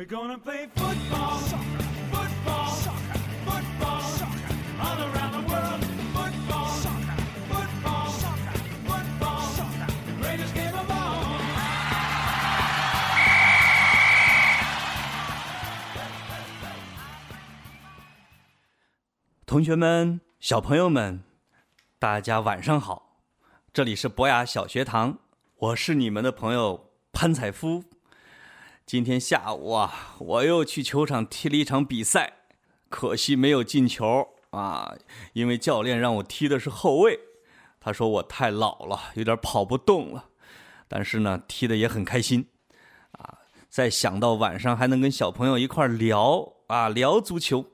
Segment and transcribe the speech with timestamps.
[0.00, 1.40] We're gonna play football,
[2.10, 2.72] football,
[3.44, 4.00] football,
[4.80, 5.84] all around the world.
[6.14, 6.70] Football,
[7.50, 8.08] football,
[8.86, 9.42] football,
[10.06, 11.26] the greatest game of all.
[19.44, 21.22] 同学们、小朋友们，
[21.98, 23.18] 大家晚上好！
[23.70, 25.18] 这里是博雅小学堂，
[25.56, 27.84] 我是你们的朋友潘采夫。
[28.90, 32.38] 今天下午啊，我又去球场踢了一场比赛，
[32.88, 34.96] 可惜没有进球啊，
[35.32, 37.16] 因为教练让我踢的是后卫，
[37.78, 40.30] 他说我太老了，有点跑不动了。
[40.88, 42.48] 但是呢，踢的也很开心
[43.12, 43.38] 啊。
[43.68, 47.64] 再想到晚上还能跟小朋友一块聊啊，聊足球。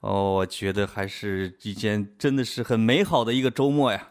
[0.00, 4.10] 哦，我觉得还是一件真的是很美好的一个周末呀。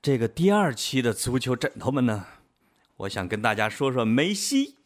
[0.00, 2.24] 这个第二期的足球枕头们呢，
[2.96, 4.76] 我想跟大家说说梅西。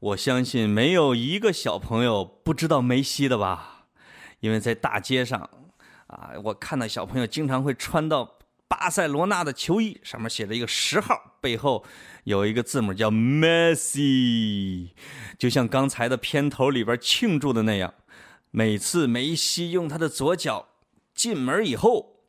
[0.00, 3.86] 我相信没有一个小朋友不知道梅西的吧？
[4.40, 5.40] 因为在大街上
[6.06, 8.38] 啊，我看到小朋友经常会穿到
[8.68, 11.84] 巴塞罗那的球衣，上面写着一个十号，背后
[12.22, 14.90] 有一个字母叫 Messi，
[15.36, 17.92] 就像刚才的片头里边庆祝的那样。
[18.52, 20.68] 每次梅西用他的左脚
[21.12, 22.20] 进门以后，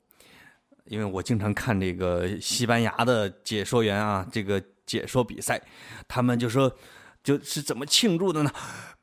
[0.85, 5.61] 因为我经常看这个西班牙的解说员啊，这个解说比赛，
[6.07, 6.75] 他们就说
[7.23, 8.51] 就是怎么庆祝的呢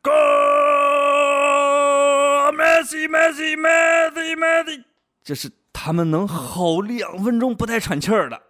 [0.02, 0.10] ？Go
[2.52, 4.82] Messi Messi Messi Messi，
[5.22, 8.42] 这是他们能吼两分钟不带喘气儿的。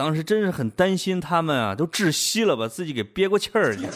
[0.00, 3.86] 当时真是很担心他们啊，都窒息了，把自己给憋过气儿去。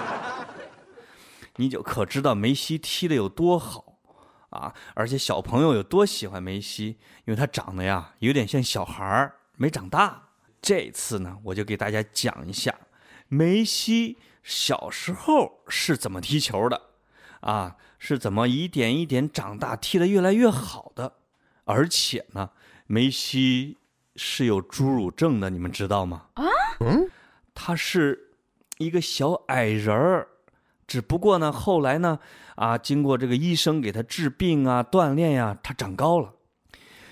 [1.56, 3.96] 你就可知道梅西踢的有多好
[4.50, 4.74] 啊！
[4.92, 10.22] 而且小朋友有多喜欢梅西，因为他长得呀有点像小孩儿，没长大。
[10.60, 12.74] 这次呢，我就给大家讲一下
[13.28, 16.82] 梅西小时候是怎么踢球的，
[17.40, 21.14] 啊，是怎么一点一点长大，踢得越来越好的。
[21.64, 22.50] 而且呢，
[22.86, 23.78] 梅西
[24.16, 26.26] 是有侏儒症的，你们知道吗？
[26.34, 26.44] 啊，
[26.80, 27.08] 嗯，
[27.54, 28.30] 他是
[28.78, 30.28] 一个小矮人儿，
[30.86, 32.18] 只不过呢，后来呢，
[32.54, 36.34] 啊，经过这个医生给他治病啊、锻炼呀、他长高了。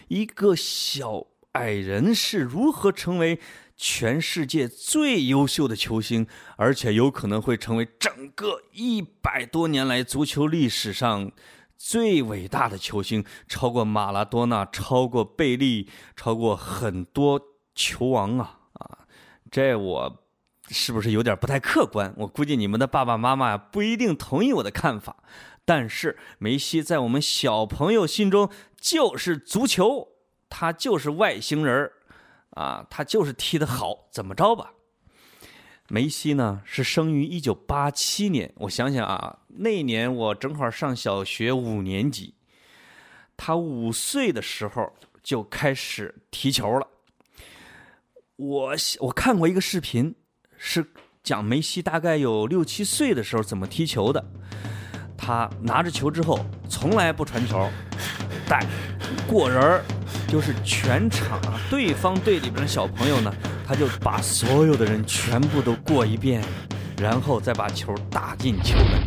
[0.08, 3.40] 一个小矮人是如何成为
[3.76, 6.26] 全世界最优秀的球星，
[6.56, 11.32] 而且有可能会成为整个一百多年来足球历史上
[11.76, 17.40] 最伟大的球星，超过马拉多纳，超过贝利，超过很多
[17.74, 18.98] 球王啊啊！
[19.50, 20.24] 这我
[20.68, 22.14] 是不是有点不太客观？
[22.18, 25.16] 我估计你们的爸爸妈妈不一定同意我的看法。
[25.64, 30.08] 但是梅西在我们小朋友心中就是足球，
[30.50, 31.90] 他就是外星人
[32.50, 34.73] 啊，他就是踢得好，怎么着吧？
[35.88, 42.34] 梅西呢是生于一九八七年，我想想啊，那年我正好上小学五年级，
[43.36, 44.90] 他五岁的时候
[45.22, 46.88] 就开始踢球了。
[48.36, 50.14] 我我看过一个视频，
[50.56, 50.84] 是
[51.22, 54.24] 讲梅西大概有六七岁的时候怎么踢球的。
[55.16, 57.70] 他拿着球之后，从来不传球，
[58.48, 58.66] 带
[59.28, 59.84] 过人儿，
[60.28, 63.32] 就是全场啊，对方队里边的小朋友呢，
[63.66, 66.44] 他就把所有的人全部都过一遍，
[66.98, 69.02] 然后再把球打进球门。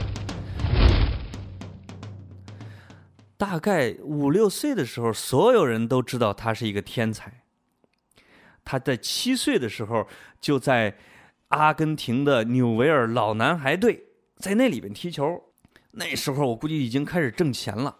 [3.38, 7.44] 大概五六岁的时候，所有人都知道他是一个天才。
[8.66, 10.08] 他在七岁的时候
[10.42, 10.98] 就在
[11.50, 14.04] 阿根廷的纽维尔老男孩队
[14.38, 15.44] 在那里边踢球。
[15.92, 17.96] 那时候我估计已经开始挣钱了，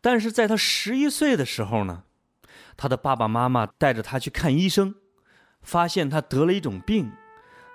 [0.00, 2.04] 但是在他十一岁的时候呢，
[2.76, 4.94] 他的爸爸妈妈带着他去看医生，
[5.66, 7.12] 发现他得了一种病，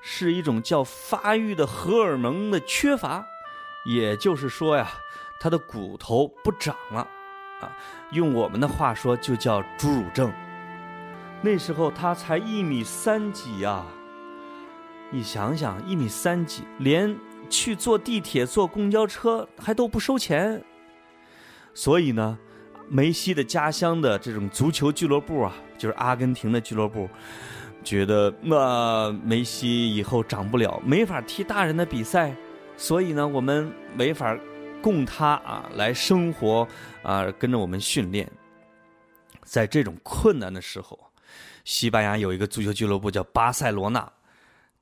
[0.01, 3.23] 是一种叫发育的荷尔蒙的缺乏，
[3.85, 4.89] 也就是说呀，
[5.39, 7.07] 他的骨头不长了，
[7.61, 7.69] 啊，
[8.11, 10.33] 用我们的话说就叫侏儒症。
[11.41, 13.85] 那时候他才一米三几呀，
[15.11, 17.15] 你想想，一米三几，连。
[17.49, 20.63] 去坐地铁、坐公交车还都不收钱，
[21.73, 22.39] 所以呢，
[22.87, 27.09] 梅西的家乡的这种足球俱乐部啊，就是阿根廷的俱乐部，
[27.83, 32.35] 觉得那梅西以后长不了，没法踢大人的比赛，
[32.77, 34.37] 所以呢，我们没法
[34.81, 36.67] 供他啊来生活
[37.01, 38.29] 啊，跟着我们训练。
[39.43, 41.11] 在这种困难的时候，
[41.65, 44.13] 西班牙有一个足球俱乐部叫巴塞罗那，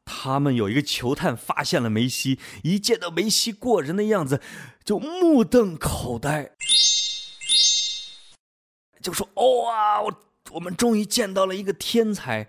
[0.04, 4.42] 他们有一个球探发现了梅西，一见到梅西过人的样子，
[4.84, 6.52] 就目瞪口呆，
[9.02, 9.28] 就说
[9.64, 10.14] ：“哇，我
[10.52, 12.48] 我们终于见到了一个天才。”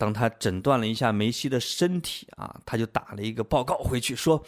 [0.00, 4.42] 当他诊断了一下梅西的身体啊，他就打了一个报告回去说：“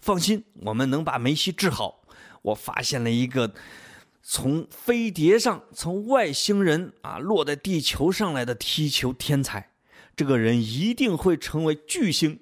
[0.00, 2.06] 放心，我们能把梅西治好。
[2.40, 3.52] 我发现了一个。”
[4.26, 9.72] 从飞碟上，从外星人啊落在地球上来的踢球天才，
[10.16, 12.40] 这个人一定会成为巨星，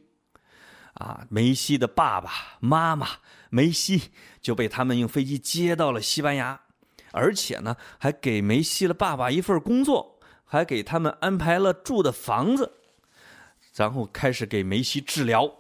[0.95, 1.27] 啊！
[1.29, 2.31] 梅西的爸爸
[2.61, 3.09] 妈妈
[3.51, 6.61] 梅西就被他们用飞机接到了西班牙，
[7.11, 10.12] 而且呢，还给梅西的爸爸一份工作，
[10.53, 12.71] 还给他们安排了住的房子，
[13.75, 15.51] 然后开始给梅西治疗。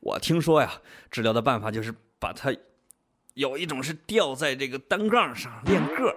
[0.00, 2.54] 我听说呀，治疗的办法就是把他。
[3.32, 6.14] 有一种是吊在这个单杠上练个儿，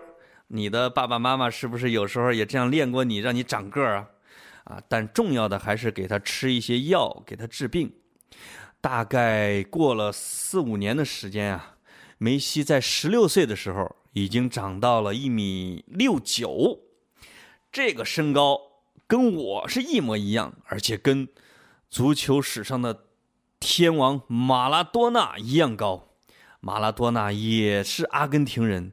[0.48, 4.10] 你的爸爸妈妈是不是有时候也这样练过你，让你长个儿啊？
[4.66, 7.90] 啊，但重要的还是给他吃一些药，给他治病。
[8.82, 11.78] 大概过了四五年的时间啊，
[12.18, 16.78] 梅西在十六岁的时候已经长到了一米六九，
[17.72, 18.60] 这个身高
[19.06, 21.28] 跟我是一模一样，而且跟
[21.90, 23.06] 足球史上的
[23.60, 26.08] 天王马拉多纳一样高。
[26.62, 28.92] 马拉多纳也是阿根廷人，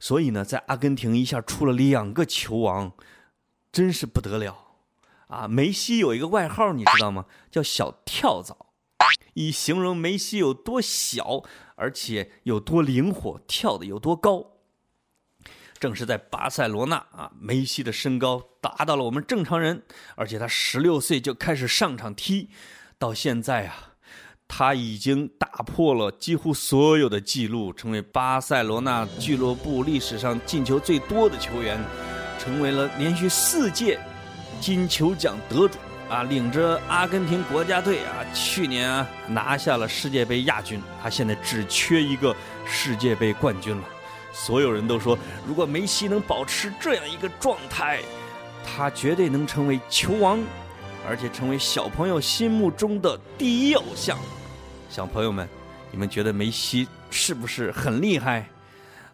[0.00, 2.92] 所以呢，在阿根廷一下出了两个球王，
[3.70, 4.74] 真是不得了
[5.28, 5.48] 啊！
[5.48, 7.26] 梅西有一个外号，你知道吗？
[7.50, 8.66] 叫“小跳蚤”，
[9.34, 11.42] 以形容梅西有多小，
[11.76, 14.55] 而且有多灵活，跳的有多高。
[15.78, 19.82] 正是在巴塞罗那啊，梅西的身高达到了我们正常人，
[20.14, 22.48] 而且他十六岁就开始上场踢，
[22.98, 23.92] 到现在啊。
[24.48, 31.76] 他已经打破了几乎所有的记录，成为巴塞罗那俱乐部历史上进球最多的球员，
[32.38, 33.98] 成为了连续四届
[34.60, 35.78] 金球奖得主
[36.08, 36.22] 啊！
[36.22, 40.80] 领着阿根廷国家队啊，去年啊拿下了世界杯亚军。
[41.02, 42.32] 他现在只缺一个
[42.64, 43.82] 世界杯冠军了。
[44.32, 48.00] 所有人都说，如果梅西能保持这样一个状态，
[48.64, 50.38] 他绝对能成为球王。
[51.08, 54.18] 而且成为小朋友心目中的第一偶像，
[54.90, 55.48] 小朋友们，
[55.92, 58.48] 你们觉得梅西是不是很厉害？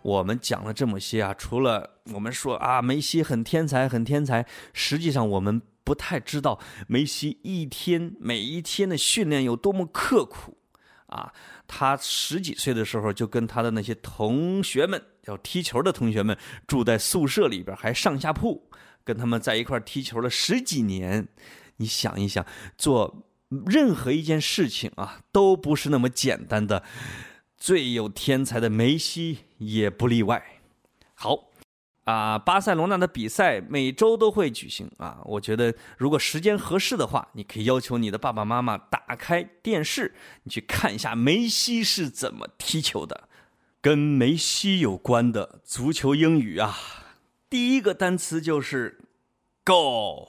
[0.01, 10.57] 我们讲了这么些啊，除了我们说啊，梅西很天才，很天才，实际上我们不太知道梅西一天每一天的训练有多么刻苦
[11.13, 11.33] 啊。
[11.67, 16.37] 他十几岁的时候就跟他的那些同学们，要踢球的同学们，
[16.67, 18.69] 住在宿舍里边，还上下铺，
[19.05, 21.29] 跟他们在一块踢球了十几年。
[21.77, 22.45] 你想一想，
[22.77, 23.25] 做
[23.67, 26.83] 任何一件事情啊，都不是那么简单的。
[27.57, 30.61] 最有天才的梅西也不例外。
[31.15, 31.52] 好，
[32.05, 35.19] 啊，巴塞罗那的比赛每周都会举行啊。
[35.25, 43.29] 我觉得，如果时间合适的话，你可以要求你的爸爸妈妈打开电视，你去看一下梅西是怎么踢球的。
[43.81, 46.79] 跟梅西有关的足球英语啊，
[47.51, 49.01] 第一个单词就是
[49.65, 50.29] “go”。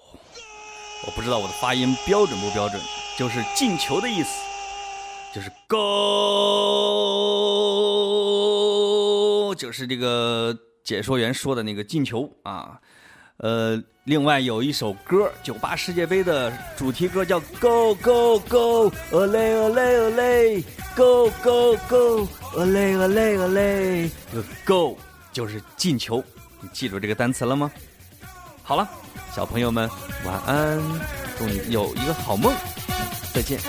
[1.05, 2.81] 我不知道我的发音标准不标准，
[3.17, 4.41] 就是进球的意思，
[5.35, 5.77] 就是 “go”，
[9.55, 12.79] 就是这个解说员说的那个进球啊。
[13.37, 20.21] 呃，另外有一首歌，九八世界杯的主题歌叫 “go go go”，a l e a l e a l
[20.57, 20.63] e
[20.95, 24.97] g o go go，a l e a l e a l e 这个 “go”
[25.31, 26.23] 就是进球，
[26.61, 27.71] 你记住这个单词了吗？
[28.61, 28.87] 好了。
[29.35, 29.89] 小朋友们，
[30.25, 30.79] 晚安，
[31.39, 32.53] 祝你有一个好梦，
[33.33, 33.59] 再见。